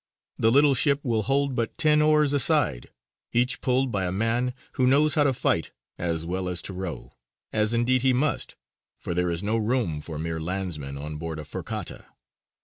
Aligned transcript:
The 0.37 0.49
little 0.51 0.73
ship 0.73 0.99
will 1.03 1.21
hold 1.21 1.53
but 1.53 1.77
ten 1.77 2.01
oars 2.01 2.33
a 2.33 2.39
side, 2.39 2.87
each 3.33 3.61
pulled 3.61 3.91
by 3.91 4.05
a 4.05 4.11
man 4.11 4.55
who 4.71 4.87
knows 4.87 5.13
how 5.13 5.25
to 5.25 5.31
fight 5.31 5.73
as 5.99 6.25
well 6.25 6.49
as 6.49 6.63
to 6.63 6.73
row 6.73 7.11
as 7.53 7.71
indeed 7.75 8.01
he 8.01 8.11
must, 8.11 8.55
for 8.99 9.13
there 9.13 9.29
is 9.29 9.43
no 9.43 9.57
room 9.57 10.01
for 10.01 10.17
mere 10.17 10.39
landsmen 10.39 10.97
on 10.97 11.17
board 11.17 11.37
a 11.37 11.43
firkata. 11.45 12.05